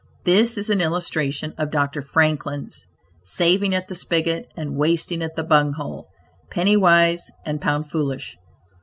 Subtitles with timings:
[0.25, 2.01] This is an illustration of Dr.
[2.01, 2.87] Franklin's
[3.23, 6.07] "saving at the spigot and wasting at the bung hole;"
[6.49, 8.35] "penny wise and pound foolish."